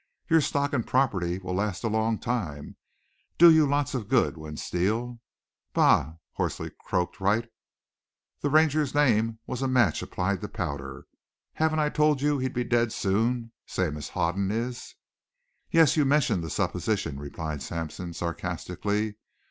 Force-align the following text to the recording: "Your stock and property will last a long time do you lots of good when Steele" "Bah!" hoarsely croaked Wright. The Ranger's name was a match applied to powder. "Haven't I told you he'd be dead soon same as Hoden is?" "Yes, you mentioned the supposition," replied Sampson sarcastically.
"Your 0.31 0.41
stock 0.41 0.73
and 0.73 0.87
property 0.87 1.37
will 1.37 1.53
last 1.53 1.83
a 1.83 1.87
long 1.87 2.17
time 2.17 2.75
do 3.37 3.51
you 3.51 3.67
lots 3.67 3.93
of 3.93 4.07
good 4.09 4.35
when 4.35 4.57
Steele" 4.57 5.19
"Bah!" 5.75 6.13
hoarsely 6.31 6.71
croaked 6.87 7.19
Wright. 7.21 7.47
The 8.39 8.49
Ranger's 8.49 8.95
name 8.95 9.37
was 9.45 9.61
a 9.61 9.67
match 9.67 10.01
applied 10.01 10.41
to 10.41 10.47
powder. 10.47 11.05
"Haven't 11.53 11.77
I 11.77 11.89
told 11.89 12.19
you 12.19 12.39
he'd 12.39 12.51
be 12.51 12.63
dead 12.63 12.91
soon 12.91 13.51
same 13.67 13.95
as 13.95 14.09
Hoden 14.09 14.49
is?" 14.49 14.95
"Yes, 15.69 15.95
you 15.95 16.03
mentioned 16.03 16.43
the 16.43 16.49
supposition," 16.49 17.19
replied 17.19 17.61
Sampson 17.61 18.11
sarcastically. 18.13 19.17